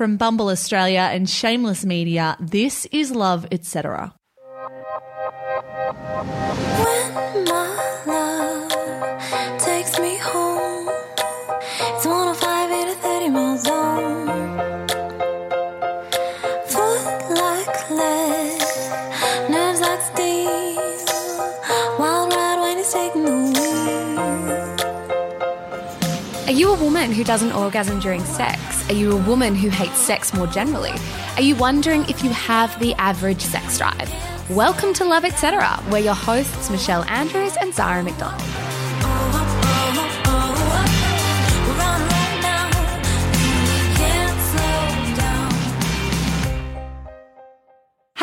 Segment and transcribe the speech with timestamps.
[0.00, 4.14] From Bumble Australia and Shameless Media, this is Love, Etc.
[6.80, 10.88] When my love takes me home,
[11.82, 14.88] it's 105 to 30 mile zone.
[16.72, 17.04] Foot
[17.36, 18.62] like lead,
[19.50, 20.80] nerves like steel.
[21.98, 24.18] Wild ride when he's taking the wheel.
[26.46, 28.69] Are you a woman who doesn't orgasm during sex?
[28.90, 30.90] Are you a woman who hates sex more generally?
[31.36, 34.12] Are you wondering if you have the average sex drive?
[34.50, 38.42] Welcome to Love Etc., where your hosts Michelle Andrews and Zara McDonald.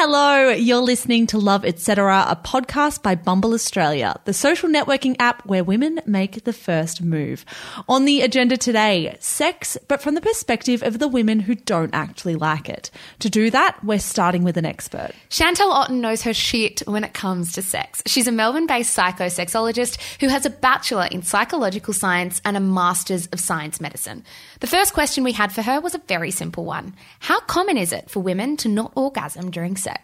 [0.09, 5.45] Hello, you're listening to Love Etc., a podcast by Bumble Australia, the social networking app
[5.45, 7.43] where women make the first move.
[7.89, 12.35] On the agenda today, sex, but from the perspective of the women who don't actually
[12.35, 12.89] like it.
[13.20, 15.12] To do that, we're starting with an expert.
[15.27, 18.01] Chantelle Otten knows her shit when it comes to sex.
[18.05, 23.27] She's a Melbourne based psychosexologist who has a bachelor in psychological science and a master's
[23.34, 24.23] of science medicine.
[24.62, 27.91] The first question we had for her was a very simple one How common is
[27.91, 29.96] it for women to not orgasm during sex?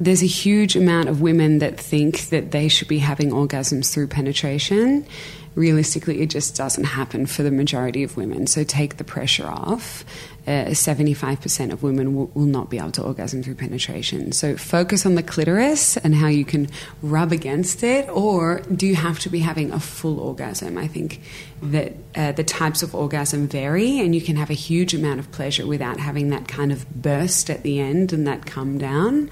[0.00, 4.08] There's a huge amount of women that think that they should be having orgasms through
[4.08, 5.06] penetration.
[5.54, 8.46] Realistically, it just doesn't happen for the majority of women.
[8.46, 10.04] So take the pressure off.
[10.44, 14.32] Uh, 75% of women will, will not be able to orgasm through penetration.
[14.32, 16.68] So focus on the clitoris and how you can
[17.00, 20.76] rub against it, or do you have to be having a full orgasm?
[20.78, 21.20] I think
[21.62, 25.30] that uh, the types of orgasm vary, and you can have a huge amount of
[25.30, 29.30] pleasure without having that kind of burst at the end and that come down.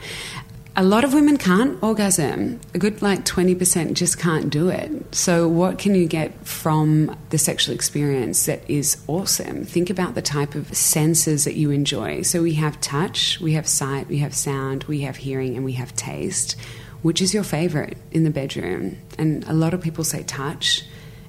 [0.77, 2.61] A lot of women can't orgasm.
[2.75, 5.15] A good like 20% just can't do it.
[5.15, 9.65] So, what can you get from the sexual experience that is awesome?
[9.65, 12.23] Think about the type of senses that you enjoy.
[12.23, 15.73] So, we have touch, we have sight, we have sound, we have hearing, and we
[15.73, 16.57] have taste.
[17.03, 18.99] Which is your favorite in the bedroom?
[19.19, 20.85] And a lot of people say touch.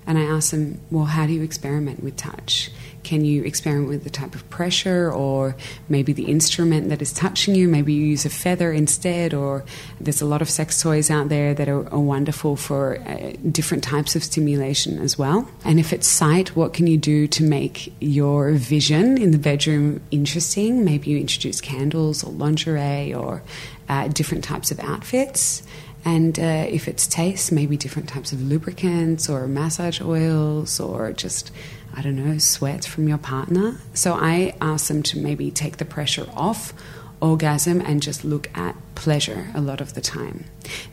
[0.05, 2.69] And I ask them, well, how do you experiment with touch?
[3.03, 5.55] Can you experiment with the type of pressure or
[5.89, 7.67] maybe the instrument that is touching you?
[7.67, 9.63] Maybe you use a feather instead, or
[9.99, 13.83] there's a lot of sex toys out there that are, are wonderful for uh, different
[13.83, 15.49] types of stimulation as well.
[15.63, 20.01] And if it's sight, what can you do to make your vision in the bedroom
[20.11, 20.85] interesting?
[20.85, 23.41] Maybe you introduce candles or lingerie or
[23.89, 25.63] uh, different types of outfits.
[26.03, 31.51] And uh, if it's taste, maybe different types of lubricants or massage oils or just,
[31.95, 33.77] I don't know, sweat from your partner.
[33.93, 36.73] So I ask them to maybe take the pressure off
[37.21, 40.45] orgasm and just look at pleasure a lot of the time.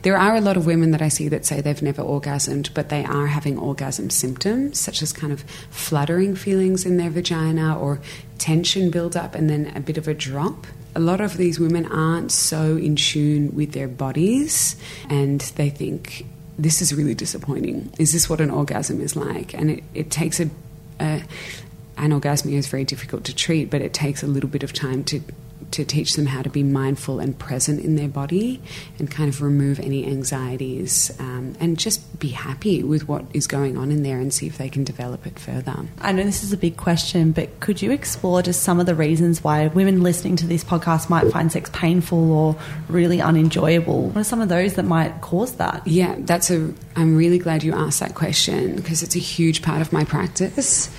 [0.03, 2.89] There are a lot of women that I see that say they've never orgasmed, but
[2.89, 7.99] they are having orgasm symptoms, such as kind of fluttering feelings in their vagina or
[8.37, 11.85] tension build up and then a bit of a drop a lot of these women
[11.85, 14.75] aren't so in tune with their bodies
[15.09, 16.25] and they think
[16.57, 20.39] this is really disappointing is this what an orgasm is like and it, it takes
[20.39, 20.49] a,
[20.99, 21.19] Uh,
[21.97, 25.03] a anorgasmia is very difficult to treat but it takes a little bit of time
[25.03, 25.21] to
[25.71, 28.61] to teach them how to be mindful and present in their body
[28.97, 33.77] and kind of remove any anxieties um, and just be happy with what is going
[33.77, 35.75] on in there and see if they can develop it further.
[36.01, 38.95] I know this is a big question, but could you explore just some of the
[38.95, 42.55] reasons why women listening to this podcast might find sex painful or
[42.87, 44.07] really unenjoyable?
[44.07, 45.85] What are some of those that might cause that?
[45.85, 46.73] Yeah, that's a.
[46.95, 50.89] I'm really glad you asked that question because it's a huge part of my practice.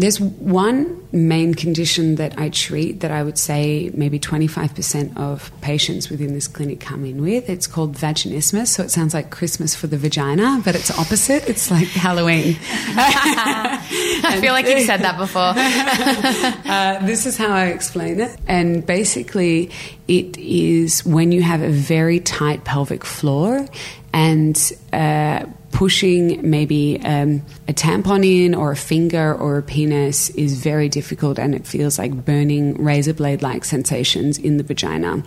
[0.00, 6.08] There's one main condition that I treat that I would say maybe 25% of patients
[6.08, 7.50] within this clinic come in with.
[7.50, 8.68] It's called vaginismus.
[8.68, 11.46] So it sounds like Christmas for the vagina, but it's opposite.
[11.50, 12.56] It's like Halloween.
[12.62, 15.52] I feel like you've said that before.
[16.72, 18.34] uh, this is how I explain it.
[18.48, 19.70] And basically,
[20.08, 23.66] it is when you have a very tight pelvic floor
[24.14, 30.60] and uh, pushing maybe um, a tampon in or a finger or a penis is
[30.60, 35.22] very difficult and it feels like burning razor blade like sensations in the vagina.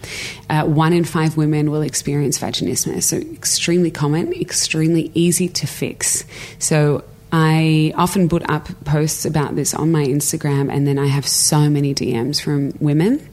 [0.49, 6.25] Uh, one in five women will experience vaginismus, so extremely common, extremely easy to fix.
[6.59, 7.03] So
[7.35, 11.67] I often put up posts about this on my Instagram, and then I have so
[11.67, 13.27] many DMs from women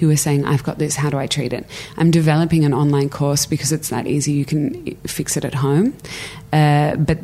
[0.00, 1.64] who are saying, I've got this, how do I treat it?
[1.96, 5.96] I'm developing an online course because it's that easy, you can fix it at home.
[6.52, 7.18] Uh, but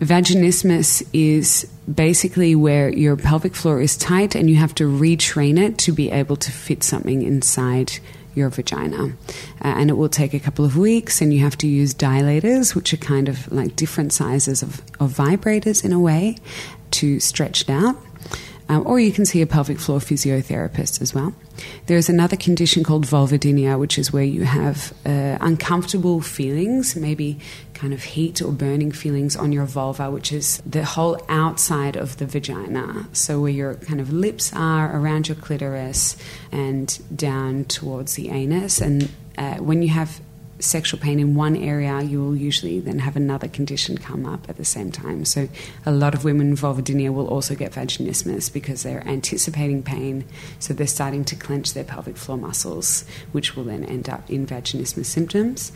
[0.00, 5.78] vaginismus is basically where your pelvic floor is tight and you have to retrain it
[5.78, 7.92] to be able to fit something inside
[8.36, 9.06] your vagina.
[9.06, 9.10] Uh,
[9.62, 12.92] and it will take a couple of weeks, and you have to use dilators, which
[12.92, 16.36] are kind of like different sizes of, of vibrators in a way,
[16.92, 17.96] to stretch it out.
[18.68, 21.32] Um, or you can see a pelvic floor physiotherapist as well.
[21.86, 27.38] There's another condition called vulvodynia, which is where you have uh, uncomfortable feelings, maybe
[27.74, 32.16] kind of heat or burning feelings on your vulva, which is the whole outside of
[32.16, 33.06] the vagina.
[33.12, 36.16] So, where your kind of lips are around your clitoris
[36.50, 38.80] and down towards the anus.
[38.80, 40.20] And uh, when you have
[40.58, 44.56] sexual pain in one area, you will usually then have another condition come up at
[44.56, 45.24] the same time.
[45.24, 45.48] So,
[45.84, 50.24] a lot of women with vulvodynia will also get vaginismus because they're anticipating pain.
[50.58, 54.46] So, they're starting to clench their pelvic floor muscles, which will then end up in
[54.46, 55.72] vaginismus symptoms.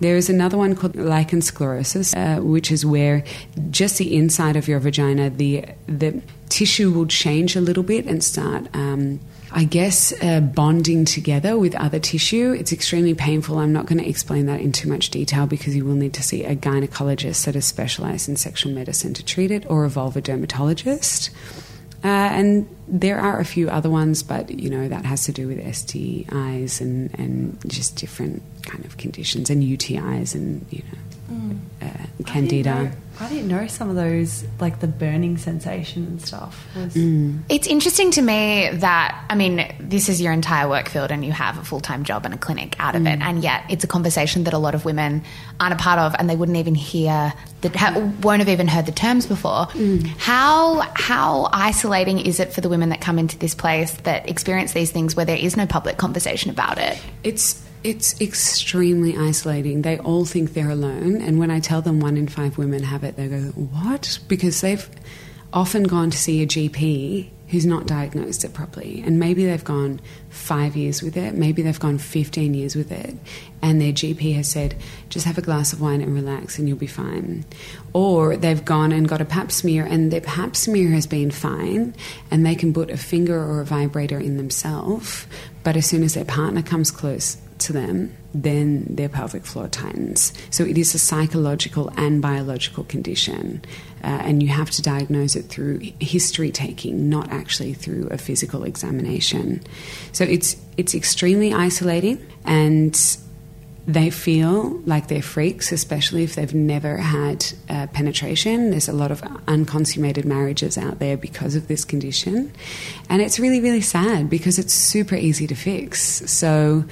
[0.00, 3.24] There is another one called lichen sclerosus, uh, which is where
[3.70, 8.22] just the inside of your vagina, the the tissue will change a little bit and
[8.22, 8.68] start.
[8.74, 9.20] Um,
[9.52, 12.52] I guess uh, bonding together with other tissue.
[12.52, 13.58] It's extremely painful.
[13.58, 16.22] I'm not going to explain that in too much detail because you will need to
[16.22, 20.20] see a gynecologist that is specialized in sexual medicine to treat it or a vulva
[20.20, 21.30] dermatologist.
[22.06, 25.48] Uh, and there are a few other ones, but you know that has to do
[25.48, 32.24] with STIs and, and just different kind of conditions and UTIs and you know uh,
[32.24, 32.92] candida.
[33.18, 36.66] I didn't, know, I didn't know some of those, like the burning sensation and stuff.
[36.76, 37.40] Was mm.
[37.48, 41.32] It's interesting to me that, I mean, this is your entire work field and you
[41.32, 43.18] have a full time job and a clinic out of it.
[43.18, 43.22] Mm.
[43.22, 45.22] And yet it's a conversation that a lot of women
[45.58, 47.32] aren't a part of and they wouldn't even hear,
[47.62, 49.66] the, ha- won't have even heard the terms before.
[49.66, 50.06] Mm.
[50.18, 54.72] How, how isolating is it for the women that come into this place that experience
[54.72, 57.00] these things where there is no public conversation about it?
[57.24, 59.82] It's it's extremely isolating.
[59.82, 63.04] They all think they're alone, and when I tell them one in five women have
[63.04, 64.90] it, they go, "What?" Because they've
[65.52, 70.00] often gone to see a GP who's not diagnosed it properly, and maybe they've gone
[70.28, 73.14] five years with it, maybe they've gone fifteen years with it,
[73.62, 74.74] and their GP has said,
[75.08, 77.44] "Just have a glass of wine and relax, and you'll be fine."
[77.92, 81.94] Or they've gone and got a Pap smear, and their Pap smear has been fine,
[82.32, 85.28] and they can put a finger or a vibrator in themselves,
[85.62, 90.32] but as soon as their partner comes close to them, then their pelvic floor tightens.
[90.50, 93.62] So it is a psychological and biological condition,
[94.02, 98.64] uh, and you have to diagnose it through history taking, not actually through a physical
[98.64, 99.62] examination.
[100.12, 102.94] So it's it's extremely isolating, and
[103.86, 108.70] they feel like they're freaks, especially if they've never had uh, penetration.
[108.70, 112.52] There's a lot of unconsummated marriages out there because of this condition.
[113.08, 116.00] And it's really, really sad because it's super easy to fix.
[116.30, 116.84] So,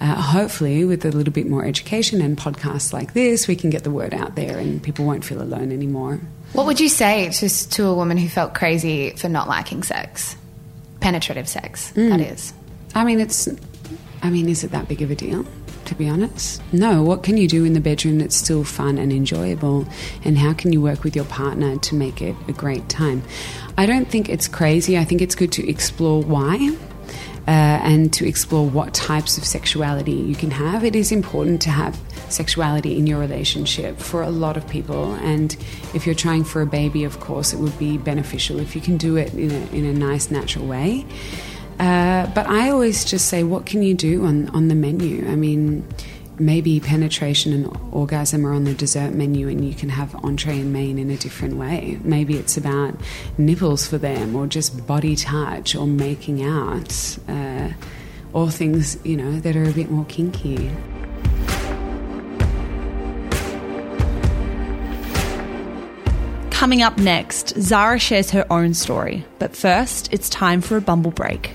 [0.00, 3.84] uh, hopefully, with a little bit more education and podcasts like this, we can get
[3.84, 6.20] the word out there and people won't feel alone anymore.
[6.52, 10.36] What would you say to, to a woman who felt crazy for not liking sex?
[11.00, 12.52] Penetrative sex, that is.
[12.94, 13.48] I mean, it's.
[14.22, 15.46] I mean, is it that big of a deal?
[15.84, 17.02] To be honest, no.
[17.02, 19.86] What can you do in the bedroom that's still fun and enjoyable?
[20.24, 23.22] And how can you work with your partner to make it a great time?
[23.78, 24.98] I don't think it's crazy.
[24.98, 26.76] I think it's good to explore why.
[27.48, 30.82] Uh, and to explore what types of sexuality you can have.
[30.82, 31.96] It is important to have
[32.28, 35.14] sexuality in your relationship for a lot of people.
[35.14, 35.56] And
[35.94, 38.96] if you're trying for a baby, of course, it would be beneficial if you can
[38.96, 41.06] do it in a, in a nice, natural way.
[41.78, 45.28] Uh, but I always just say, what can you do on, on the menu?
[45.28, 45.86] I mean,
[46.38, 50.72] maybe penetration and orgasm are on the dessert menu and you can have entree and
[50.72, 51.98] main in a different way.
[52.02, 52.94] Maybe it's about
[53.38, 57.70] nipples for them or just body touch or making out uh,
[58.32, 60.70] or things, you know, that are a bit more kinky.
[66.50, 69.24] Coming up next, Zara shares her own story.
[69.38, 71.52] But first, it's time for a bumble break.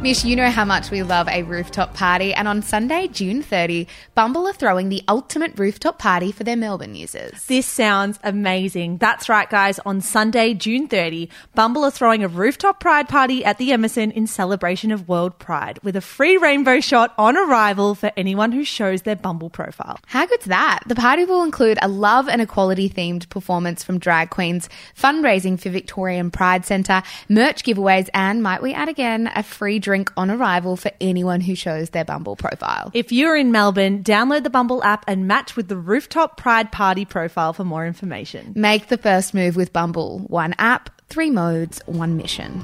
[0.00, 3.88] Mish, you know how much we love a rooftop party, and on Sunday, June 30,
[4.14, 7.42] Bumble are throwing the ultimate rooftop party for their Melbourne users.
[7.46, 8.98] This sounds amazing.
[8.98, 9.80] That's right, guys.
[9.80, 14.28] On Sunday, June 30, Bumble are throwing a rooftop pride party at the Emerson in
[14.28, 19.02] celebration of World Pride with a free rainbow shot on arrival for anyone who shows
[19.02, 19.98] their Bumble profile.
[20.06, 20.84] How good's that?
[20.86, 25.70] The party will include a love and equality themed performance from drag queens, fundraising for
[25.70, 30.76] Victorian Pride Centre, merch giveaways, and might we add again, a free drink on arrival
[30.76, 32.90] for anyone who shows their Bumble profile.
[32.92, 37.06] If you're in Melbourne, download the Bumble app and match with the Rooftop Pride Party
[37.06, 38.52] profile for more information.
[38.54, 40.18] Make the first move with Bumble.
[40.26, 42.62] One app, three modes, one mission.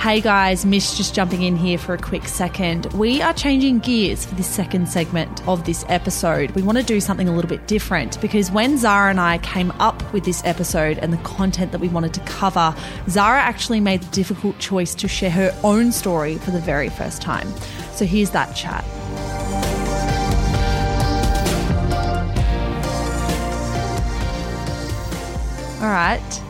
[0.00, 2.86] Hey guys, Mish just jumping in here for a quick second.
[2.94, 6.52] We are changing gears for this second segment of this episode.
[6.52, 9.72] We want to do something a little bit different because when Zara and I came
[9.72, 12.76] up with this episode and the content that we wanted to cover,
[13.08, 17.20] Zara actually made the difficult choice to share her own story for the very first
[17.20, 17.52] time.
[17.92, 18.84] So here's that chat.
[25.82, 26.47] All right.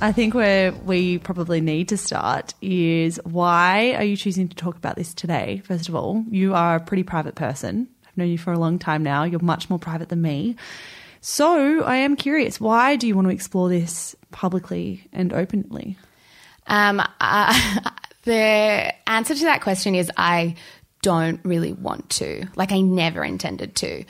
[0.00, 4.76] I think where we probably need to start is why are you choosing to talk
[4.76, 5.60] about this today?
[5.64, 7.88] First of all, you are a pretty private person.
[8.06, 9.24] I've known you for a long time now.
[9.24, 10.54] You're much more private than me.
[11.20, 15.98] So I am curious, why do you want to explore this publicly and openly?
[16.68, 17.80] Um, uh,
[18.22, 20.54] the answer to that question is I
[21.02, 22.46] don't really want to.
[22.54, 24.04] Like, I never intended to.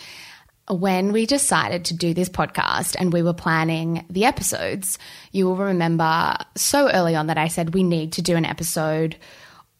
[0.70, 4.98] When we decided to do this podcast and we were planning the episodes,
[5.32, 9.16] you will remember so early on that I said we need to do an episode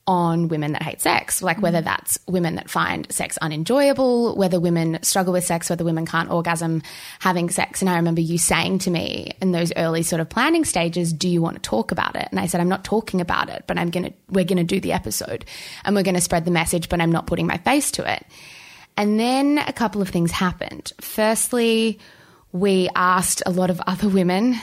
[0.09, 1.85] on women that hate sex, like whether mm-hmm.
[1.85, 6.83] that's women that find sex unenjoyable, whether women struggle with sex, whether women can't orgasm
[7.19, 7.83] having sex.
[7.83, 11.29] And I remember you saying to me in those early sort of planning stages, do
[11.29, 12.27] you want to talk about it?
[12.31, 14.65] And I said, I'm not talking about it, but I'm going to, we're going to
[14.65, 15.45] do the episode
[15.85, 18.25] and we're going to spread the message, but I'm not putting my face to it.
[18.99, 20.93] And then a couple of things happened.
[21.01, 22.01] Firstly,
[22.51, 24.57] we asked a lot of other women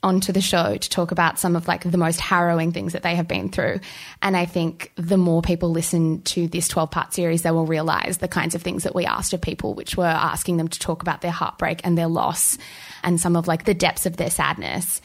[0.00, 3.16] onto the show to talk about some of like the most harrowing things that they
[3.16, 3.80] have been through.
[4.22, 8.18] And I think the more people listen to this 12 part series, they will realize
[8.18, 11.02] the kinds of things that we asked of people, which were asking them to talk
[11.02, 12.58] about their heartbreak and their loss
[13.02, 15.02] and some of like the depths of their sadness.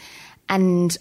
[0.47, 0.95] And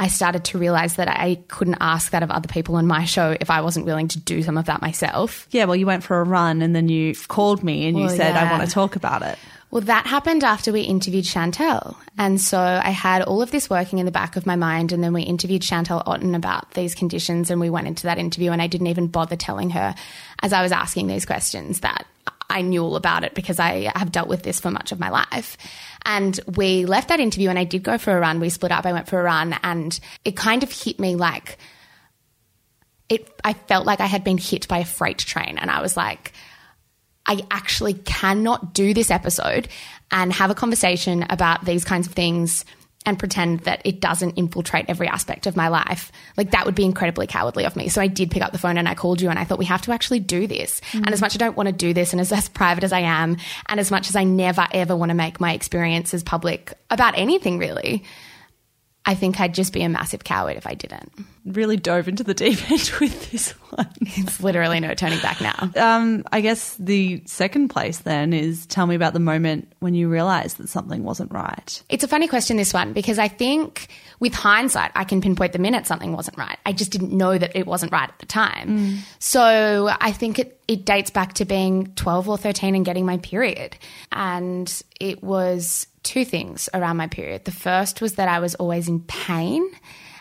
[0.00, 3.36] I started to realize that I couldn't ask that of other people on my show
[3.38, 5.46] if I wasn't willing to do some of that myself.
[5.50, 8.16] Yeah, well, you went for a run and then you called me and you Well,
[8.16, 9.38] said, I want to talk about it.
[9.70, 11.98] Well, that happened after we interviewed Chantelle.
[12.16, 14.90] And so I had all of this working in the back of my mind.
[14.90, 17.50] And then we interviewed Chantelle Otten about these conditions.
[17.50, 19.94] And we went into that interview, and I didn't even bother telling her
[20.42, 22.06] as I was asking these questions that
[22.50, 25.10] I knew all about it because I have dealt with this for much of my
[25.10, 25.56] life.
[26.04, 28.40] And we left that interview, and I did go for a run.
[28.40, 31.58] We split up, I went for a run, and it kind of hit me like,
[33.08, 35.58] it, I felt like I had been hit by a freight train.
[35.58, 36.32] And I was like,
[37.26, 39.68] I actually cannot do this episode
[40.10, 42.64] and have a conversation about these kinds of things
[43.06, 46.12] and pretend that it doesn't infiltrate every aspect of my life.
[46.36, 47.88] Like that would be incredibly cowardly of me.
[47.88, 49.64] So I did pick up the phone and I called you and I thought we
[49.64, 50.80] have to actually do this.
[50.80, 51.04] Mm-hmm.
[51.04, 52.92] And as much as I don't want to do this and as, as private as
[52.92, 53.38] I am
[53.68, 57.58] and as much as I never ever want to make my experiences public about anything
[57.58, 58.04] really,
[59.06, 61.10] I think I'd just be a massive coward if I didn't.
[61.46, 63.88] Really dove into the deep end with this one.
[64.02, 65.70] It's literally no turning back now.
[65.76, 70.08] Um, I guess the second place then is tell me about the moment when you
[70.08, 71.82] realized that something wasn't right.
[71.88, 73.88] It's a funny question, this one, because I think
[74.20, 76.58] with hindsight, I can pinpoint the minute something wasn't right.
[76.66, 78.98] I just didn't know that it wasn't right at the time.
[79.18, 83.16] So I think it, it dates back to being 12 or 13 and getting my
[83.16, 83.78] period.
[84.12, 87.44] And it was two things around my period.
[87.44, 89.68] The first was that I was always in pain,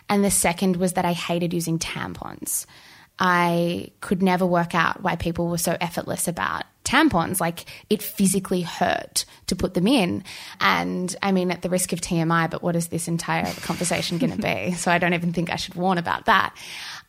[0.09, 2.65] and the second was that I hated using tampons.
[3.19, 7.41] I could never work out why people were so effortless about tampons.
[7.41, 10.23] Like it physically hurt to put them in.
[10.61, 14.35] And I mean, at the risk of TMI, but what is this entire conversation going
[14.35, 14.71] to be?
[14.79, 16.55] So I don't even think I should warn about that.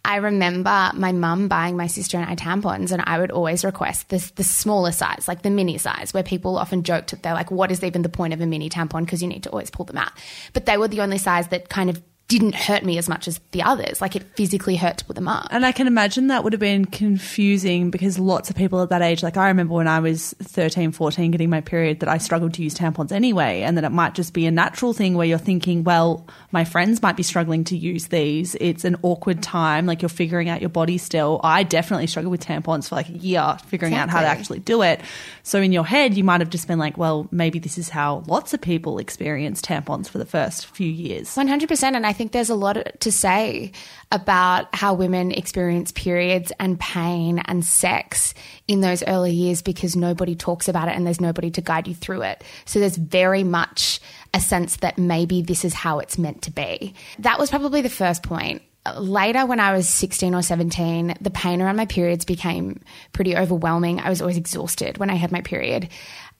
[0.04, 4.08] I remember my mum buying my sister and I tampons, and I would always request
[4.08, 7.50] this the smaller size, like the mini size, where people often joked that they're like,
[7.50, 9.84] "What is even the point of a mini tampon?" Because you need to always pull
[9.84, 10.12] them out.
[10.52, 13.40] But they were the only size that kind of didn't hurt me as much as
[13.50, 14.00] the others.
[14.00, 15.48] Like it physically hurt to put them up.
[15.50, 19.02] And I can imagine that would have been confusing because lots of people at that
[19.02, 22.54] age, like I remember when I was 13, 14 getting my period, that I struggled
[22.54, 23.62] to use tampons anyway.
[23.62, 27.02] And that it might just be a natural thing where you're thinking, well, my friends
[27.02, 28.54] might be struggling to use these.
[28.60, 29.86] It's an awkward time.
[29.86, 31.40] Like you're figuring out your body still.
[31.42, 34.82] I definitely struggled with tampons for like a year, figuring out how to actually do
[34.82, 35.00] it.
[35.42, 38.22] So in your head, you might have just been like, well, maybe this is how
[38.28, 41.34] lots of people experience tampons for the first few years.
[41.34, 41.82] 100%.
[41.82, 43.72] And I think there's a lot to say
[44.12, 48.34] about how women experience periods and pain and sex
[48.68, 51.94] in those early years because nobody talks about it and there's nobody to guide you
[51.94, 52.44] through it.
[52.66, 54.02] So there's very much
[54.34, 56.92] a sense that maybe this is how it's meant to be.
[57.20, 58.60] That was probably the first point.
[58.98, 62.82] Later, when I was 16 or 17, the pain around my periods became
[63.14, 63.98] pretty overwhelming.
[63.98, 65.88] I was always exhausted when I had my period.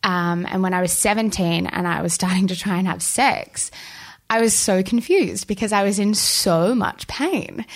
[0.03, 3.71] Um, and when I was 17 and I was starting to try and have sex,
[4.31, 7.67] I was so confused because I was in so much pain.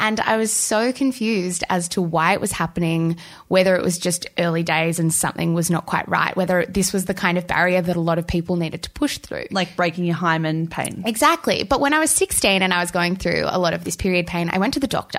[0.00, 3.16] And I was so confused as to why it was happening,
[3.48, 7.06] whether it was just early days and something was not quite right, whether this was
[7.06, 9.46] the kind of barrier that a lot of people needed to push through.
[9.50, 11.02] Like breaking your hymen pain.
[11.04, 11.64] Exactly.
[11.64, 14.28] But when I was 16 and I was going through a lot of this period
[14.28, 15.18] pain, I went to the doctor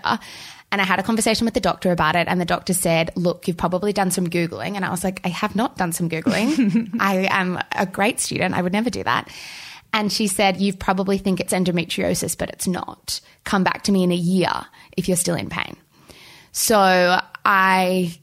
[0.71, 2.27] and I had a conversation with the doctor about it.
[2.27, 4.75] And the doctor said, Look, you've probably done some Googling.
[4.75, 6.95] And I was like, I have not done some Googling.
[6.99, 8.55] I am a great student.
[8.55, 9.29] I would never do that.
[9.93, 13.21] And she said, You probably think it's endometriosis, but it's not.
[13.43, 14.51] Come back to me in a year
[14.95, 15.75] if you're still in pain.
[16.51, 18.17] So I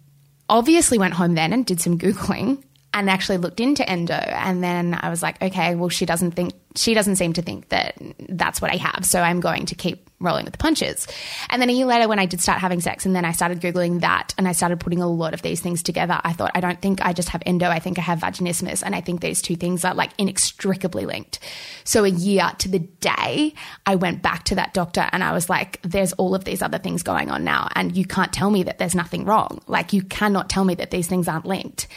[0.48, 2.62] obviously went home then and did some Googling.
[2.96, 4.14] And actually looked into endo.
[4.14, 7.68] And then I was like, okay, well, she doesn't think, she doesn't seem to think
[7.68, 7.94] that
[8.30, 9.04] that's what I have.
[9.04, 11.06] So I'm going to keep rolling with the punches.
[11.50, 13.60] And then a year later, when I did start having sex, and then I started
[13.60, 16.60] Googling that and I started putting a lot of these things together, I thought, I
[16.60, 17.68] don't think I just have endo.
[17.68, 18.82] I think I have vaginismus.
[18.82, 21.38] And I think these two things are like inextricably linked.
[21.84, 23.52] So a year to the day,
[23.84, 26.78] I went back to that doctor and I was like, there's all of these other
[26.78, 27.68] things going on now.
[27.74, 29.60] And you can't tell me that there's nothing wrong.
[29.66, 31.88] Like, you cannot tell me that these things aren't linked.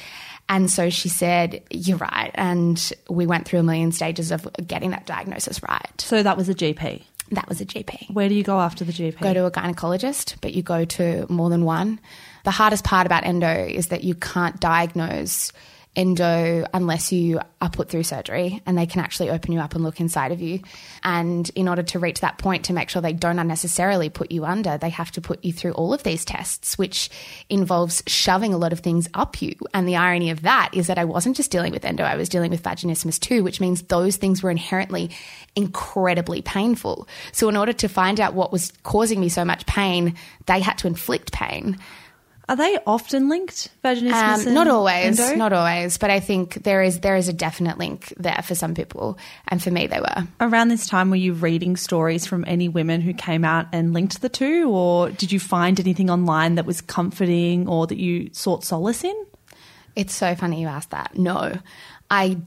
[0.50, 2.32] And so she said, You're right.
[2.34, 6.02] And we went through a million stages of getting that diagnosis right.
[6.02, 7.04] So that was a GP.
[7.32, 8.12] That was a GP.
[8.12, 9.22] Where do you go after the GP?
[9.22, 12.00] Go to a gynecologist, but you go to more than one.
[12.44, 15.54] The hardest part about endo is that you can't diagnose
[16.00, 19.84] endo unless you are put through surgery and they can actually open you up and
[19.84, 20.62] look inside of you.
[21.04, 24.46] And in order to reach that point to make sure they don't unnecessarily put you
[24.46, 27.10] under, they have to put you through all of these tests, which
[27.50, 29.54] involves shoving a lot of things up you.
[29.74, 32.30] And the irony of that is that I wasn't just dealing with endo, I was
[32.30, 35.12] dealing with vaginismus too, which means those things were inherently
[35.58, 37.10] incredibly painful.
[37.34, 40.16] So in order to find out what was causing me so much pain,
[40.46, 41.78] they had to inflict pain.
[42.50, 43.70] Are they often linked?
[43.84, 44.48] Vaginismus?
[44.48, 45.36] Um, not always, endo?
[45.38, 48.74] not always, but I think there is there is a definite link there for some
[48.74, 50.28] people, and for me, they were.
[50.42, 54.20] Around this time, were you reading stories from any women who came out and linked
[54.22, 58.64] the two, or did you find anything online that was comforting or that you sought
[58.64, 59.26] solace in?
[59.96, 61.16] It's so funny you asked that.
[61.16, 61.54] No,
[62.10, 62.38] I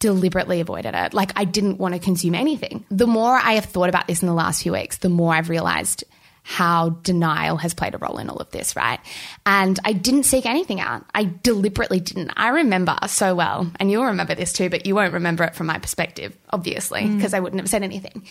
[0.00, 1.14] deliberately avoided it.
[1.14, 2.84] Like I didn't want to consume anything.
[2.90, 5.48] The more I have thought about this in the last few weeks, the more I've
[5.48, 6.02] realized
[6.48, 9.00] how denial has played a role in all of this, right?
[9.44, 11.04] And I didn't seek anything out.
[11.12, 12.30] I deliberately didn't.
[12.36, 15.66] I remember so well, and you'll remember this too, but you won't remember it from
[15.66, 17.16] my perspective, obviously, mm.
[17.16, 18.24] because I wouldn't have said anything.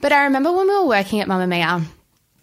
[0.00, 1.84] But I remember when we were working at Mamamia,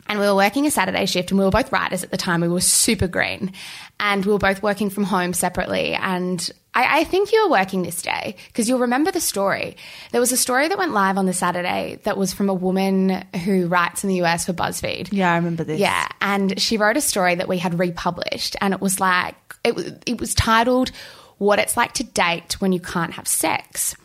[0.10, 2.42] and we were working a Saturday shift, and we were both writers at the time.
[2.42, 3.54] We were super green,
[4.00, 5.94] and we were both working from home separately.
[5.94, 9.78] And I, I think you were working this day because you'll remember the story.
[10.12, 13.24] There was a story that went live on the Saturday that was from a woman
[13.46, 15.10] who writes in the US for BuzzFeed.
[15.12, 15.80] Yeah, I remember this.
[15.80, 20.04] Yeah, and she wrote a story that we had republished, and it was like it
[20.08, 20.90] it was titled
[21.38, 23.96] "What It's Like to Date When You Can't Have Sex."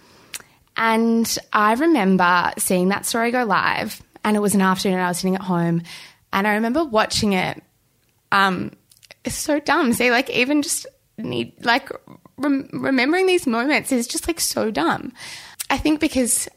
[0.76, 4.98] And I remember seeing that story go live, and it was an afternoon.
[4.98, 5.82] I was sitting at home,
[6.32, 7.62] and I remember watching it.
[8.32, 8.72] Um,
[9.24, 9.92] it's so dumb.
[9.92, 10.86] See, like even just
[11.18, 11.90] need like
[12.36, 15.12] rem- remembering these moments is just like so dumb.
[15.70, 16.48] I think because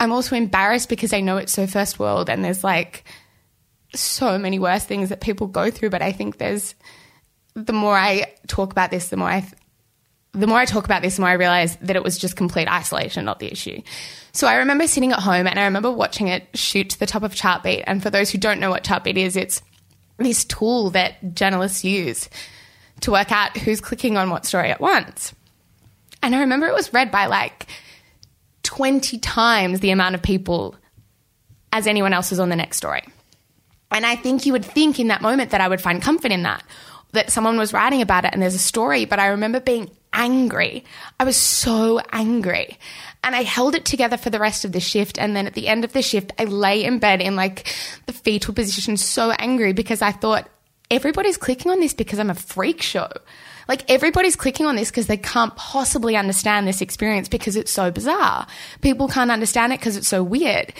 [0.00, 3.04] I'm also embarrassed because I know it's so first world, and there's like
[3.94, 5.90] so many worse things that people go through.
[5.90, 6.74] But I think there's
[7.54, 9.46] the more I talk about this, the more I
[10.38, 12.68] the more I talk about this, the more I realize that it was just complete
[12.68, 13.82] isolation, not the issue.
[14.32, 17.22] So I remember sitting at home and I remember watching it shoot to the top
[17.22, 17.82] of Chartbeat.
[17.86, 19.62] And for those who don't know what Chartbeat is, it's
[20.18, 22.28] this tool that journalists use
[23.00, 25.34] to work out who's clicking on what story at once.
[26.22, 27.66] And I remember it was read by like
[28.62, 30.76] 20 times the amount of people
[31.72, 33.02] as anyone else was on the next story.
[33.90, 36.42] And I think you would think in that moment that I would find comfort in
[36.42, 36.62] that,
[37.12, 39.04] that someone was writing about it and there's a story.
[39.04, 40.84] But I remember being angry.
[41.18, 42.78] I was so angry.
[43.24, 45.18] And I held it together for the rest of the shift.
[45.18, 47.72] And then at the end of the shift, I lay in bed in like
[48.06, 50.48] the fetal position, so angry because I thought,
[50.90, 53.08] everybody's clicking on this because I'm a freak show.
[53.68, 57.90] Like everybody's clicking on this because they can't possibly understand this experience because it's so
[57.90, 58.46] bizarre.
[58.80, 60.72] People can't understand it because it's so weird.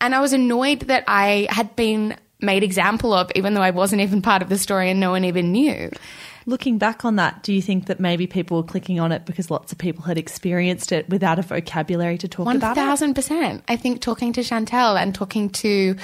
[0.00, 4.00] And I was annoyed that I had been made example of, even though I wasn't
[4.00, 5.90] even part of the story and no one even knew.
[6.50, 9.50] Looking back on that, do you think that maybe people were clicking on it because
[9.52, 12.80] lots of people had experienced it without a vocabulary to talk One about it?
[12.80, 13.62] thousand percent.
[13.68, 15.94] I think talking to Chantelle and talking to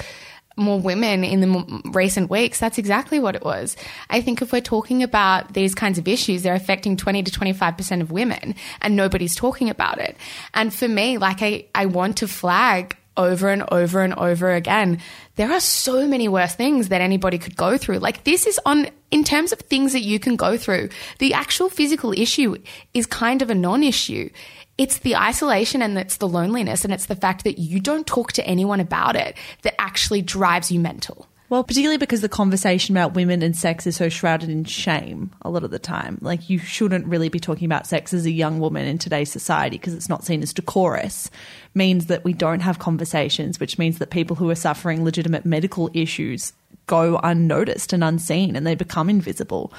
[0.55, 3.75] more women in the recent weeks, that's exactly what it was.
[4.09, 8.01] I think if we're talking about these kinds of issues, they're affecting 20 to 25%
[8.01, 10.15] of women and nobody's talking about it.
[10.53, 14.99] And for me, like I, I want to flag over and over and over again.
[15.35, 17.99] There are so many worse things that anybody could go through.
[17.99, 21.69] Like this is on, in terms of things that you can go through, the actual
[21.69, 22.55] physical issue
[22.93, 24.29] is kind of a non issue.
[24.77, 28.31] It's the isolation and it's the loneliness and it's the fact that you don't talk
[28.33, 31.27] to anyone about it that actually drives you mental.
[31.49, 35.49] Well, particularly because the conversation about women and sex is so shrouded in shame a
[35.49, 36.17] lot of the time.
[36.21, 39.77] Like, you shouldn't really be talking about sex as a young woman in today's society
[39.77, 41.31] because it's not seen as decorous.
[41.73, 45.89] Means that we don't have conversations, which means that people who are suffering legitimate medical
[45.93, 46.51] issues
[46.85, 49.71] go unnoticed and unseen and they become invisible.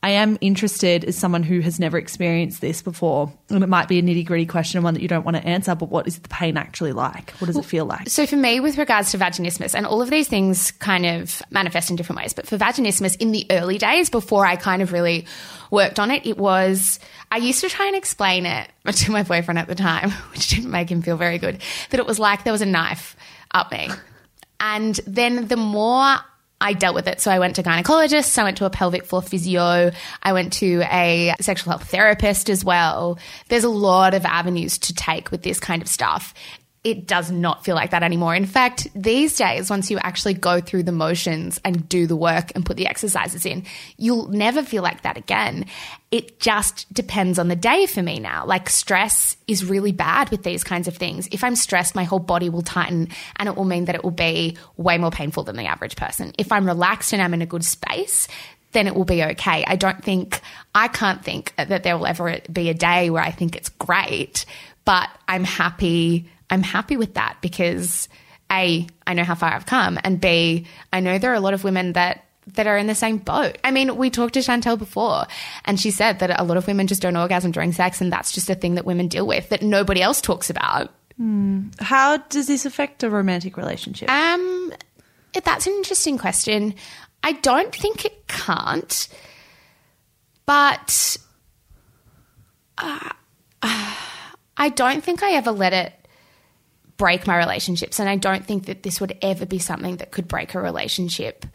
[0.00, 3.98] I am interested as someone who has never experienced this before, and it might be
[3.98, 6.20] a nitty gritty question and one that you don't want to answer, but what is
[6.20, 7.32] the pain actually like?
[7.32, 8.08] What does it feel like?
[8.08, 11.90] So for me, with regards to vaginismus, and all of these things kind of manifest
[11.90, 15.26] in different ways, but for vaginismus, in the early days before I kind of really
[15.72, 17.00] worked on it, it was
[17.32, 20.70] I used to try and explain it to my boyfriend at the time, which didn't
[20.70, 21.60] make him feel very good.
[21.90, 23.16] That it was like there was a knife
[23.50, 23.88] up me,
[24.60, 26.18] and then the more
[26.60, 27.20] I dealt with it.
[27.20, 29.92] So I went to gynecologists, I went to a pelvic floor physio,
[30.22, 33.18] I went to a sexual health therapist as well.
[33.48, 36.34] There's a lot of avenues to take with this kind of stuff.
[36.88, 38.34] It does not feel like that anymore.
[38.34, 42.50] In fact, these days, once you actually go through the motions and do the work
[42.54, 43.64] and put the exercises in,
[43.98, 45.66] you'll never feel like that again.
[46.10, 48.46] It just depends on the day for me now.
[48.46, 51.28] Like, stress is really bad with these kinds of things.
[51.30, 54.10] If I'm stressed, my whole body will tighten and it will mean that it will
[54.10, 56.32] be way more painful than the average person.
[56.38, 58.28] If I'm relaxed and I'm in a good space,
[58.72, 59.62] then it will be okay.
[59.66, 60.40] I don't think,
[60.74, 64.46] I can't think that there will ever be a day where I think it's great,
[64.86, 66.30] but I'm happy.
[66.50, 68.08] I'm happy with that because
[68.50, 71.54] A, I know how far I've come, and B, I know there are a lot
[71.54, 73.58] of women that that are in the same boat.
[73.62, 75.26] I mean, we talked to Chantelle before,
[75.66, 78.32] and she said that a lot of women just don't orgasm during sex, and that's
[78.32, 80.90] just a thing that women deal with that nobody else talks about.
[81.80, 84.08] How does this affect a romantic relationship?
[84.08, 84.72] Um,
[85.44, 86.74] that's an interesting question.
[87.24, 89.08] I don't think it can't,
[90.46, 91.16] but
[92.78, 93.10] uh,
[94.56, 95.92] I don't think I ever let it
[96.98, 100.28] break my relationships, and I don't think that this would ever be something that could
[100.28, 101.46] break a relationship.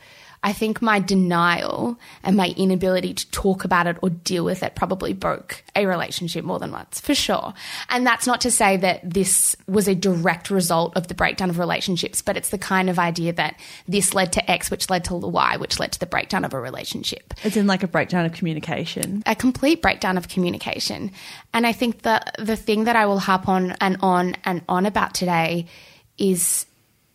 [0.44, 4.76] I think my denial and my inability to talk about it or deal with it
[4.76, 7.54] probably broke a relationship more than once, for sure.
[7.90, 11.60] And that's not to say that this was a direct result of the breakdown of
[11.60, 15.18] relationships, but it's the kind of idea that this led to X, which led to
[15.20, 18.26] the Y, which led to the breakdown of a relationship It's in like a breakdown
[18.26, 19.24] of communication.
[19.26, 21.12] a complete breakdown of communication.
[21.54, 24.86] And I think that the thing that I will harp on and on and on
[24.86, 25.68] about today
[26.18, 26.66] is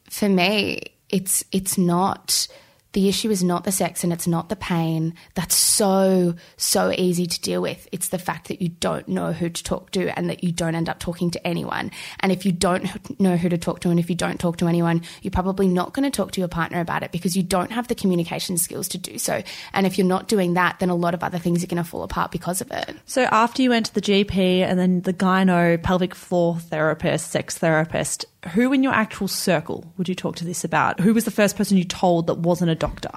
[0.08, 2.48] for me, it's it's not
[2.92, 5.14] the issue is not the sex and it's not the pain.
[5.34, 7.86] That's so, so easy to deal with.
[7.92, 10.74] It's the fact that you don't know who to talk to and that you don't
[10.74, 11.90] end up talking to anyone.
[12.20, 14.68] And if you don't know who to talk to and if you don't talk to
[14.68, 17.72] anyone, you're probably not going to talk to your partner about it because you don't
[17.72, 19.42] have the communication skills to do so.
[19.72, 21.88] And if you're not doing that, then a lot of other things are going to
[21.88, 22.96] fall apart because of it.
[23.04, 27.58] So after you went to the GP and then the gyno, pelvic floor therapist, sex
[27.58, 31.00] therapist, who in your actual circle would you talk to this about?
[31.00, 33.10] Who was the first person you told that wasn't a doctor?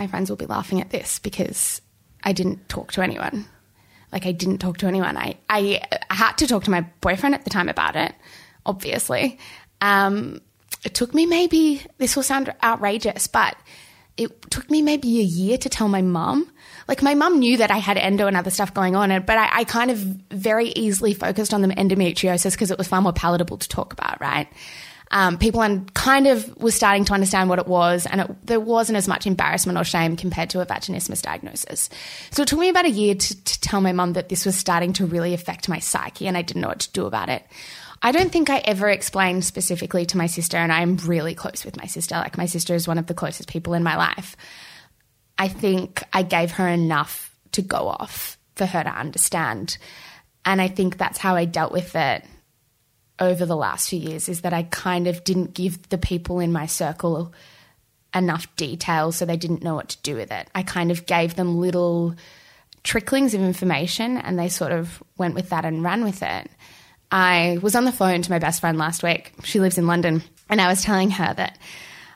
[0.00, 1.82] my friends will be laughing at this because
[2.24, 3.44] I didn't talk to anyone.
[4.10, 5.16] Like I didn't talk to anyone.
[5.16, 8.14] I, I had to talk to my boyfriend at the time about it,
[8.64, 9.38] obviously.
[9.82, 10.40] Um,
[10.84, 13.56] it took me maybe, this will sound outrageous, but
[14.20, 16.50] it took me maybe a year to tell my mum.
[16.86, 19.60] Like my mum knew that I had endo and other stuff going on, but I,
[19.60, 23.56] I kind of very easily focused on the endometriosis because it was far more palatable
[23.56, 24.46] to talk about, right?
[25.12, 28.60] Um, people and kind of was starting to understand what it was, and it, there
[28.60, 31.90] wasn't as much embarrassment or shame compared to a vaginismus diagnosis.
[32.30, 34.54] So it took me about a year to, to tell my mum that this was
[34.54, 37.44] starting to really affect my psyche, and I didn't know what to do about it.
[38.02, 41.76] I don't think I ever explained specifically to my sister, and I'm really close with
[41.76, 42.14] my sister.
[42.14, 44.36] Like, my sister is one of the closest people in my life.
[45.38, 49.76] I think I gave her enough to go off for her to understand.
[50.44, 52.24] And I think that's how I dealt with it
[53.18, 56.52] over the last few years is that I kind of didn't give the people in
[56.52, 57.34] my circle
[58.14, 60.48] enough detail so they didn't know what to do with it.
[60.54, 62.14] I kind of gave them little
[62.82, 66.50] tricklings of information and they sort of went with that and ran with it.
[67.10, 69.32] I was on the phone to my best friend last week.
[69.44, 70.22] She lives in London.
[70.48, 71.58] And I was telling her that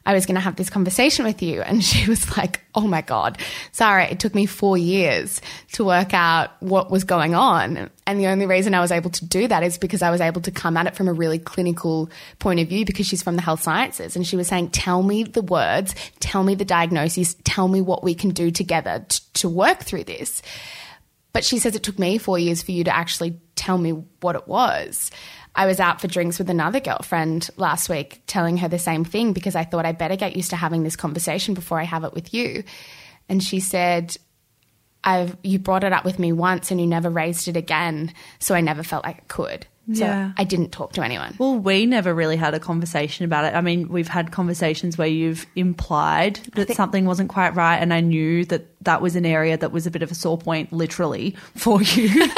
[0.06, 1.62] I was going to have this conversation with you.
[1.62, 3.38] And she was like, Oh my God,
[3.72, 5.40] Zara, it took me four years
[5.72, 7.90] to work out what was going on.
[8.06, 10.40] And the only reason I was able to do that is because I was able
[10.42, 13.42] to come at it from a really clinical point of view because she's from the
[13.42, 14.16] health sciences.
[14.16, 18.04] And she was saying, Tell me the words, tell me the diagnosis, tell me what
[18.04, 20.42] we can do together t- to work through this.
[21.32, 24.36] But she says it took me four years for you to actually tell me what
[24.36, 25.10] it was.
[25.54, 29.32] I was out for drinks with another girlfriend last week telling her the same thing
[29.32, 32.12] because I thought I better get used to having this conversation before I have it
[32.12, 32.64] with you.
[33.28, 34.16] And she said,
[35.02, 38.54] I've you brought it up with me once and you never raised it again, so
[38.54, 39.66] I never felt like I could.
[39.92, 40.32] So Yeah.
[40.38, 41.34] I didn't talk to anyone.
[41.38, 43.54] Well, we never really had a conversation about it.
[43.54, 48.00] I mean, we've had conversations where you've implied that something wasn't quite right, and I
[48.00, 51.36] knew that that was an area that was a bit of a sore point, literally,
[51.54, 52.30] for you.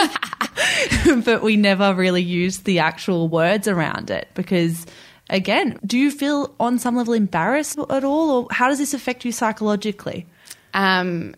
[1.25, 4.85] but we never really used the actual words around it because,
[5.31, 9.25] again, do you feel on some level embarrassed at all, or how does this affect
[9.25, 10.27] you psychologically?
[10.75, 11.37] Um,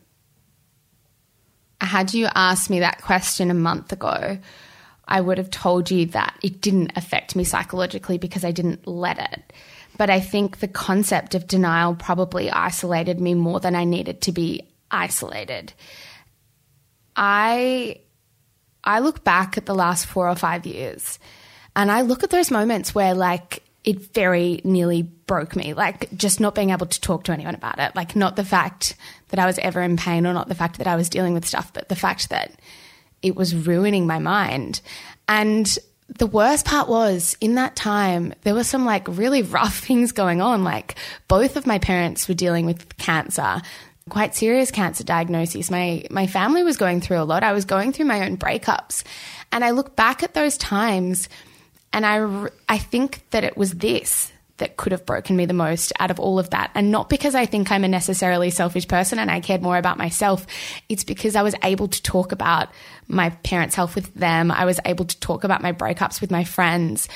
[1.82, 4.38] had you asked me that question a month ago,
[5.08, 9.18] I would have told you that it didn't affect me psychologically because I didn't let
[9.18, 9.52] it.
[9.96, 14.32] But I think the concept of denial probably isolated me more than I needed to
[14.32, 15.72] be isolated.
[17.16, 18.00] I
[18.84, 21.18] I look back at the last 4 or 5 years
[21.74, 25.74] and I look at those moments where like it very nearly broke me.
[25.74, 27.96] Like just not being able to talk to anyone about it.
[27.96, 28.94] Like not the fact
[29.28, 31.46] that I was ever in pain or not the fact that I was dealing with
[31.46, 32.60] stuff, but the fact that
[33.22, 34.80] it was ruining my mind.
[35.28, 35.78] And
[36.08, 40.40] the worst part was in that time, there were some like really rough things going
[40.40, 40.64] on.
[40.64, 40.96] Like
[41.28, 43.60] both of my parents were dealing with cancer,
[44.08, 45.70] quite serious cancer diagnoses.
[45.70, 47.44] My, my family was going through a lot.
[47.44, 49.04] I was going through my own breakups.
[49.52, 51.28] And I look back at those times
[51.92, 55.92] and I, I think that it was this that could have broken me the most
[55.98, 56.70] out of all of that.
[56.74, 59.98] And not because I think I'm a necessarily selfish person and I cared more about
[59.98, 60.46] myself.
[60.88, 62.68] It's because I was able to talk about
[63.08, 64.50] my parents' health with them.
[64.50, 67.08] I was able to talk about my breakups with my friends.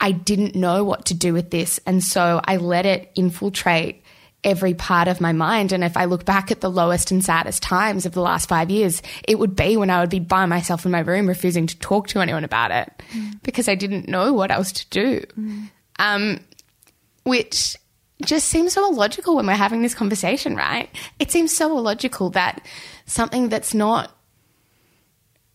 [0.00, 1.80] I didn't know what to do with this.
[1.86, 4.02] And so I let it infiltrate
[4.44, 5.72] every part of my mind.
[5.72, 8.70] And if I look back at the lowest and saddest times of the last five
[8.70, 11.78] years, it would be when I would be by myself in my room, refusing to
[11.78, 13.42] talk to anyone about it mm.
[13.42, 15.20] because I didn't know what else to do.
[15.38, 15.70] Mm.
[15.98, 16.40] Um,
[17.28, 17.76] which
[18.24, 20.88] just seems so illogical when we're having this conversation, right?
[21.18, 22.64] It seems so illogical that
[23.06, 24.10] something that's not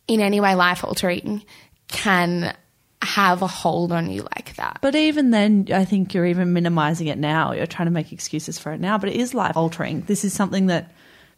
[0.08, 1.44] in any way life altering
[1.88, 2.56] can
[3.02, 4.80] have a hold on you like that.
[4.82, 7.52] But even then, I think you're even minimizing it now.
[7.52, 10.02] You're trying to make excuses for it now, but it is life altering.
[10.02, 10.92] This is something that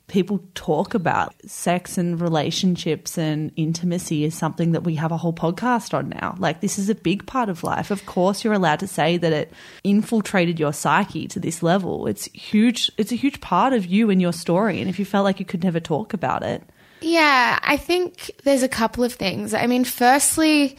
[0.07, 1.33] people talk about.
[1.45, 6.35] Sex and relationships and intimacy is something that we have a whole podcast on now.
[6.37, 7.91] Like, this is a big part of life.
[7.91, 9.51] Of course, you're allowed to say that it
[9.83, 12.07] infiltrated your psyche to this level.
[12.07, 12.91] It's huge.
[12.97, 14.79] It's a huge part of you and your story.
[14.79, 16.63] And if you felt like you could never talk about it,
[17.01, 19.53] yeah, I think there's a couple of things.
[19.53, 20.77] I mean, firstly,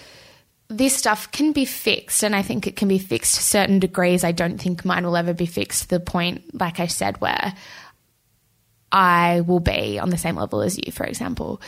[0.68, 4.24] this stuff can be fixed, and I think it can be fixed to certain degrees.
[4.24, 7.54] I don't think mine will ever be fixed to the point, like I said, where
[8.96, 11.60] I will be on the same level as you, for example.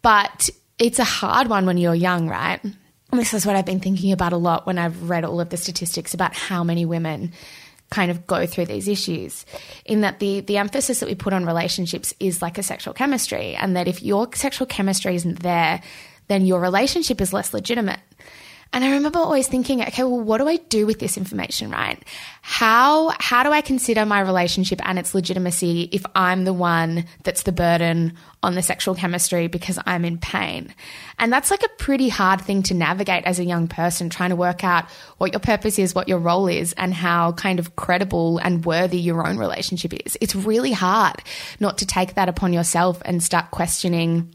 [0.00, 0.48] But
[0.78, 2.62] it's a hard one when you're young, right?
[2.62, 5.50] And this is what I've been thinking about a lot when I've read all of
[5.50, 7.32] the statistics about how many women
[7.90, 9.44] kind of go through these issues
[9.84, 13.54] in that the the emphasis that we put on relationships is like a sexual chemistry
[13.54, 15.82] and that if your sexual chemistry isn't there
[16.28, 18.00] then your relationship is less legitimate
[18.72, 22.02] and I remember always thinking, okay, well, what do I do with this information, right?
[22.40, 27.42] How, how do I consider my relationship and its legitimacy if I'm the one that's
[27.42, 30.74] the burden on the sexual chemistry because I'm in pain?
[31.18, 34.36] And that's like a pretty hard thing to navigate as a young person, trying to
[34.36, 38.38] work out what your purpose is, what your role is, and how kind of credible
[38.38, 40.16] and worthy your own relationship is.
[40.22, 41.22] It's really hard
[41.60, 44.34] not to take that upon yourself and start questioning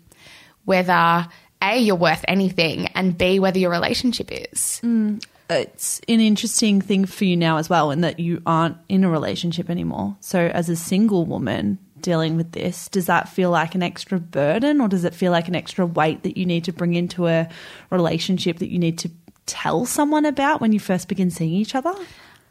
[0.65, 1.28] whether
[1.61, 4.81] a, you're worth anything, and B, whether your relationship is.
[4.83, 5.23] Mm.
[5.49, 9.09] It's an interesting thing for you now as well, in that you aren't in a
[9.09, 10.17] relationship anymore.
[10.19, 14.81] So, as a single woman dealing with this, does that feel like an extra burden,
[14.81, 17.49] or does it feel like an extra weight that you need to bring into a
[17.89, 19.09] relationship that you need to
[19.45, 21.93] tell someone about when you first begin seeing each other?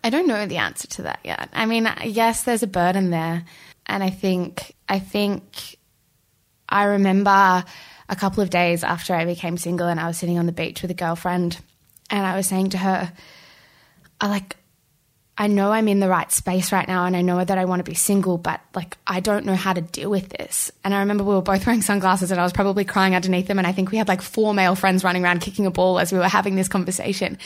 [0.03, 1.49] I don't know the answer to that yet.
[1.53, 3.45] I mean, yes, there's a burden there,
[3.87, 5.77] and I think I think
[6.69, 7.65] I remember
[8.09, 10.83] a couple of days after I became single and I was sitting on the beach
[10.83, 11.59] with a girlfriend
[12.11, 13.13] and I was saying to her,
[14.21, 14.57] I like
[15.39, 17.81] I know I'm in the right space right now and I know that I want
[17.81, 20.71] to be single, but like I don't know how to deal with this.
[20.83, 23.59] And I remember we were both wearing sunglasses and I was probably crying underneath them.
[23.59, 26.11] And I think we had like four male friends running around kicking a ball as
[26.11, 27.37] we were having this conversation.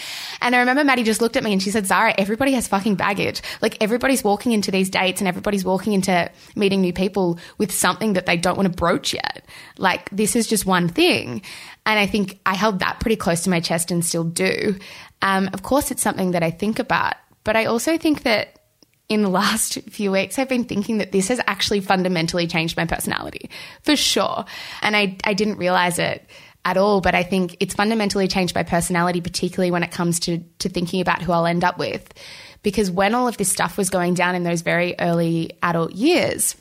[0.40, 2.94] And I remember Maddie just looked at me and she said, Zara, everybody has fucking
[2.94, 3.42] baggage.
[3.60, 8.12] Like everybody's walking into these dates and everybody's walking into meeting new people with something
[8.12, 9.44] that they don't want to broach yet.
[9.78, 11.42] Like this is just one thing.
[11.86, 14.78] And I think I held that pretty close to my chest and still do.
[15.22, 17.14] Um, of course, it's something that I think about
[17.50, 18.60] but I also think that
[19.08, 22.84] in the last few weeks, I've been thinking that this has actually fundamentally changed my
[22.84, 23.50] personality
[23.82, 24.44] for sure.
[24.82, 26.24] And I, I didn't realize it
[26.64, 30.38] at all, but I think it's fundamentally changed my personality, particularly when it comes to,
[30.60, 32.14] to thinking about who I'll end up with.
[32.62, 36.54] Because when all of this stuff was going down in those very early adult years,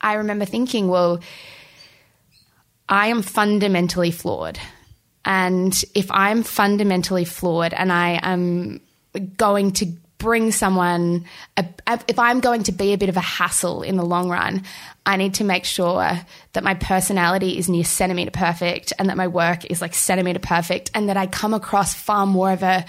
[0.00, 1.18] I remember thinking, well,
[2.88, 4.60] I am fundamentally flawed.
[5.24, 8.80] And if I'm fundamentally flawed and I am
[9.36, 9.86] going to
[10.18, 11.26] bring someone,
[11.56, 14.62] if I'm going to be a bit of a hassle in the long run,
[15.04, 16.10] I need to make sure
[16.52, 20.90] that my personality is near centimeter perfect and that my work is like centimeter perfect
[20.94, 22.86] and that I come across far more of a,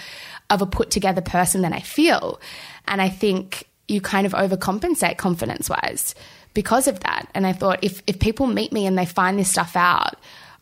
[0.48, 2.40] of a put together person than I feel.
[2.86, 6.14] And I think you kind of overcompensate confidence wise
[6.54, 7.28] because of that.
[7.34, 10.16] And I thought if, if people meet me and they find this stuff out,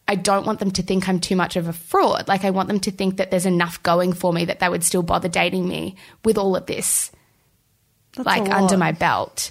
[0.09, 2.29] I don't want them to think I'm too much of a fraud.
[2.29, 4.85] Like, I want them to think that there's enough going for me that they would
[4.85, 7.11] still bother dating me with all of this,
[8.17, 9.51] like, under my belt.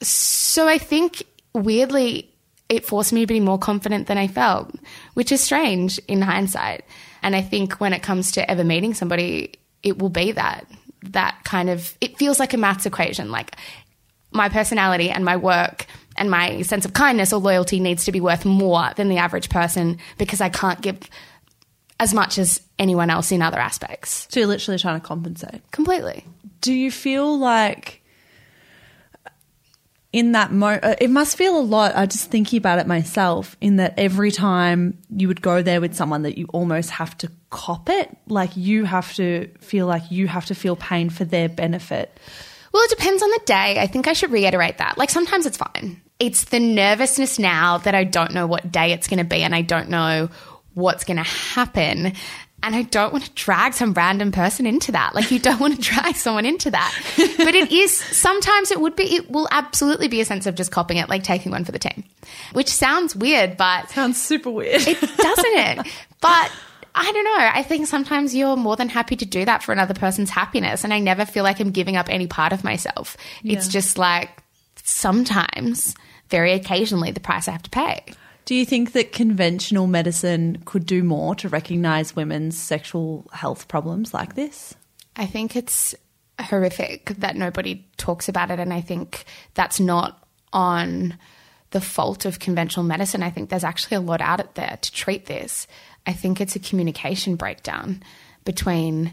[0.00, 2.32] So I think weirdly,
[2.68, 4.74] it forced me to be more confident than I felt,
[5.14, 6.84] which is strange in hindsight.
[7.22, 10.68] And I think when it comes to ever meeting somebody, it will be that,
[11.02, 13.30] that kind of, it feels like a maths equation.
[13.32, 13.56] Like,
[14.30, 15.86] my personality and my work
[16.16, 19.48] and my sense of kindness or loyalty needs to be worth more than the average
[19.48, 20.98] person because I can't give
[21.98, 24.26] as much as anyone else in other aspects.
[24.30, 25.70] So you're literally trying to compensate.
[25.70, 26.24] Completely.
[26.60, 28.02] Do you feel like
[30.12, 33.56] in that mo uh, it must feel a lot I just thinking about it myself
[33.60, 37.30] in that every time you would go there with someone that you almost have to
[37.50, 41.48] cop it like you have to feel like you have to feel pain for their
[41.48, 42.16] benefit
[42.76, 43.78] Well, it depends on the day.
[43.80, 44.98] I think I should reiterate that.
[44.98, 46.02] Like sometimes it's fine.
[46.18, 49.54] It's the nervousness now that I don't know what day it's going to be and
[49.54, 50.30] I don't know
[50.74, 52.12] what's going to happen.
[52.62, 55.14] And I don't want to drag some random person into that.
[55.14, 56.94] Like you don't want to drag someone into that.
[57.36, 60.72] But it is sometimes it would be it will absolutely be a sense of just
[60.72, 62.02] copying it, like taking one for the team.
[62.54, 65.86] Which sounds weird, but sounds super weird it doesn't it?
[66.20, 66.50] But
[66.94, 67.50] I don't know.
[67.52, 70.82] I think sometimes you're more than happy to do that for another person's happiness.
[70.82, 73.18] And I never feel like I'm giving up any part of myself.
[73.44, 74.30] It's just like
[74.82, 75.94] sometimes,
[76.30, 78.04] very occasionally, the price I have to pay.
[78.44, 84.14] do you think that conventional medicine could do more to recognize women's sexual health problems
[84.14, 84.74] like this
[85.16, 85.94] I think it's
[86.40, 88.60] horrific that nobody talks about it.
[88.60, 91.18] And I think that's not on
[91.70, 93.22] the fault of conventional medicine.
[93.22, 95.66] I think there's actually a lot out there to treat this.
[96.06, 98.02] I think it's a communication breakdown
[98.44, 99.12] between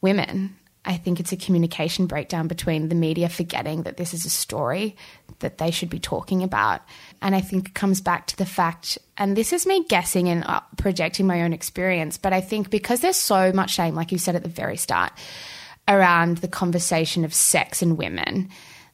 [0.00, 0.56] women.
[0.88, 4.96] I think it's a communication breakdown between the media forgetting that this is a story
[5.40, 6.80] that they should be talking about.
[7.20, 10.44] And I think it comes back to the fact, and this is me guessing and
[10.44, 14.18] uh, projecting my own experience, but I think because there's so much shame, like you
[14.18, 15.12] said at the very start,
[15.86, 18.48] around the conversation of sex and women,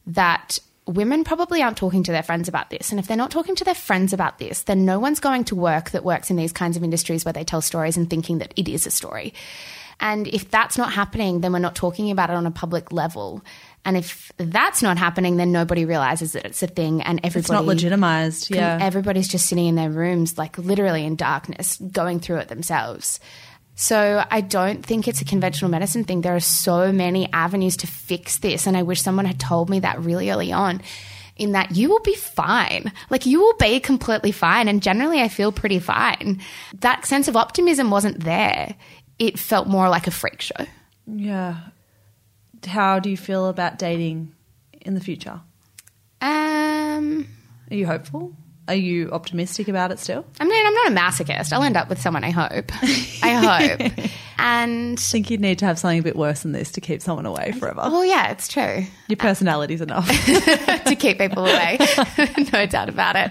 [0.05, 2.91] that women probably aren't talking to their friends about this.
[2.91, 5.55] And if they're not talking to their friends about this, then no one's going to
[5.55, 8.53] work that works in these kinds of industries where they tell stories and thinking that
[8.57, 9.33] it is a story.
[9.99, 13.43] And if that's not happening, then we're not talking about it on a public level.
[13.85, 17.51] And if that's not happening, then nobody realizes that it's a thing and everybody it's
[17.51, 22.19] not legitimized can- yeah everybody's just sitting in their rooms, like literally in darkness, going
[22.19, 23.19] through it themselves.
[23.75, 26.21] So I don't think it's a conventional medicine thing.
[26.21, 29.81] There are so many avenues to fix this, and I wish someone had told me
[29.81, 30.81] that really early on.
[31.35, 32.93] In that you will be fine.
[33.09, 34.69] Like you will be completely fine.
[34.69, 36.39] And generally, I feel pretty fine.
[36.79, 38.73] That sense of optimism wasn't there.
[39.17, 40.65] It felt more like a freak show.
[41.07, 41.57] yeah.
[42.65, 44.33] How do you feel about dating
[44.81, 45.41] in the future?
[46.19, 47.27] Um,
[47.69, 48.33] are you hopeful
[48.67, 51.53] are you optimistic about it still I mean, I'm not a masochist.
[51.53, 52.71] I'll end up with someone I hope.
[53.23, 54.09] I hope.
[54.37, 57.01] And I think you'd need to have something a bit worse than this to keep
[57.01, 57.81] someone away forever.
[57.81, 58.85] well, yeah, it's true.
[59.07, 60.07] Your personality's enough.
[60.85, 61.77] to keep people away.
[62.53, 63.29] no doubt about it.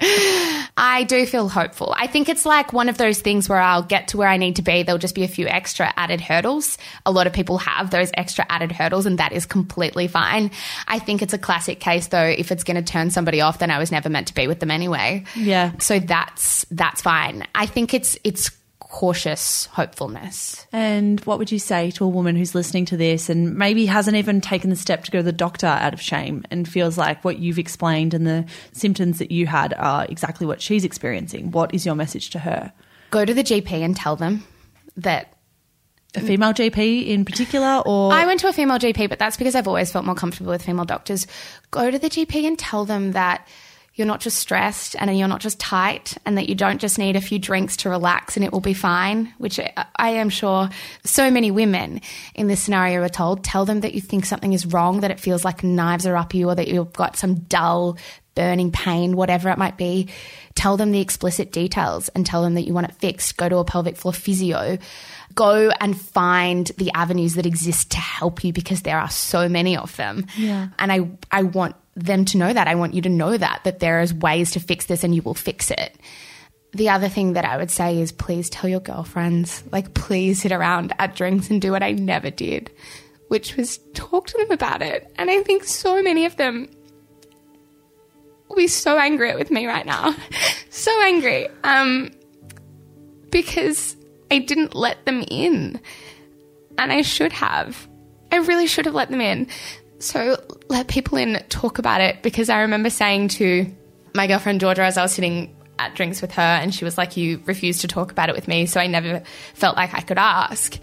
[0.76, 1.94] I do feel hopeful.
[1.96, 4.56] I think it's like one of those things where I'll get to where I need
[4.56, 4.82] to be.
[4.82, 6.78] There'll just be a few extra added hurdles.
[7.04, 10.50] A lot of people have those extra added hurdles, and that is completely fine.
[10.88, 12.24] I think it's a classic case, though.
[12.24, 14.60] If it's going to turn somebody off, then I was never meant to be with
[14.60, 15.23] them anyway.
[15.36, 15.72] Yeah.
[15.78, 17.46] So that's that's fine.
[17.54, 20.66] I think it's it's cautious hopefulness.
[20.72, 24.16] and what would you say to a woman who's listening to this and maybe hasn't
[24.16, 27.24] even taken the step to go to the doctor out of shame and feels like
[27.24, 31.50] what you've explained and the symptoms that you had are exactly what she's experiencing?
[31.50, 32.72] What is your message to her?
[33.10, 34.44] Go to the GP and tell them
[34.96, 35.34] that
[36.14, 39.56] A female GP in particular, or I went to a female GP, but that's because
[39.56, 41.26] I've always felt more comfortable with female doctors.
[41.72, 43.48] Go to the GP and tell them that
[43.94, 47.14] you're not just stressed and you're not just tight and that you don't just need
[47.14, 50.68] a few drinks to relax and it will be fine, which I- am sure
[51.04, 52.00] so many women
[52.34, 53.44] in this scenario are told.
[53.44, 56.34] Tell them that you think something is wrong, that it feels like knives are up
[56.34, 57.96] you or that you've got some dull,
[58.34, 60.08] burning pain, whatever it might be.
[60.56, 63.36] Tell them the explicit details and tell them that you want it fixed.
[63.36, 64.78] Go to a pelvic floor physio
[65.34, 69.76] go and find the avenues that exist to help you because there are so many
[69.76, 70.26] of them.
[70.36, 70.68] Yeah.
[70.78, 72.68] And I I want them to know that.
[72.68, 75.22] I want you to know that that there is ways to fix this and you
[75.22, 75.96] will fix it.
[76.72, 80.52] The other thing that I would say is please tell your girlfriends, like please sit
[80.52, 82.70] around at drinks and do what I never did,
[83.28, 85.12] which was talk to them about it.
[85.16, 86.68] And I think so many of them
[88.48, 90.14] will be so angry with me right now.
[90.70, 91.48] so angry.
[91.62, 92.10] Um
[93.30, 93.96] because
[94.30, 95.80] I didn't let them in.
[96.78, 97.88] And I should have.
[98.32, 99.48] I really should have let them in.
[99.98, 103.72] So let people in talk about it because I remember saying to
[104.14, 107.16] my girlfriend Georgia, as I was sitting at drinks with her, and she was like,
[107.16, 109.22] You refused to talk about it with me, so I never
[109.54, 110.78] felt like I could ask.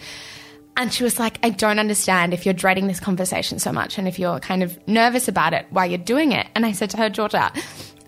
[0.78, 4.08] And she was like, I don't understand if you're dreading this conversation so much and
[4.08, 6.48] if you're kind of nervous about it while you're doing it.
[6.56, 7.52] And I said to her, Georgia,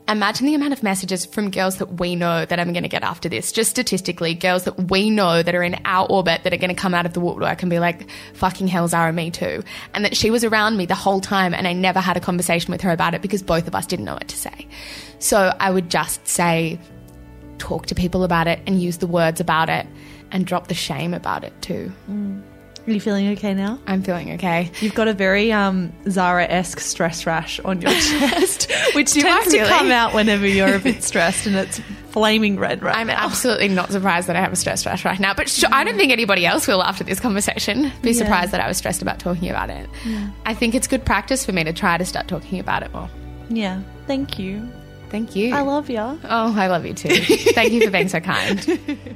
[0.08, 3.04] imagine the amount of messages from girls that we know that I'm going to get
[3.04, 3.52] after this.
[3.52, 6.82] Just statistically, girls that we know that are in our orbit that are going to
[6.82, 9.64] come out of the woodwork and be like, fucking hell, Zara, me too.
[9.94, 12.72] And that she was around me the whole time and I never had a conversation
[12.72, 14.68] with her about it because both of us didn't know what to say.
[15.20, 16.80] So I would just say,
[17.58, 19.88] talk to people about it and use the words about it
[20.32, 21.92] and drop the shame about it too.
[22.10, 22.44] Mm.
[22.86, 23.80] Are you feeling okay now?
[23.88, 24.70] I'm feeling okay.
[24.82, 29.24] You've got a very um, Zara esque stress rash on your chest, which Do I
[29.24, 31.80] tends to come out whenever you're a bit stressed and it's
[32.10, 33.26] flaming red right I'm now.
[33.26, 35.96] absolutely not surprised that I have a stress rash right now, but sure, I don't
[35.96, 38.18] think anybody else will after this conversation be Yeah.
[38.18, 39.90] surprised that I was stressed about talking about it.
[40.46, 43.10] I think it's good practice for me to try to start talking about it more.
[43.50, 43.82] Yeah.
[44.08, 44.68] Thank you.
[45.10, 45.56] Thank you.
[45.56, 46.00] I love you.
[46.00, 47.16] Oh, I love you too.
[47.54, 48.80] Thank you for being so kind.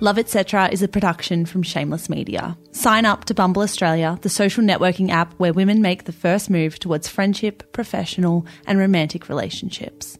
[0.00, 0.68] Love Etc.
[0.68, 2.54] is a production from Shameless Media.
[2.72, 6.78] Sign up to Bumble Australia, the social networking app where women make the first move
[6.78, 10.18] towards friendship, professional, and romantic relationships.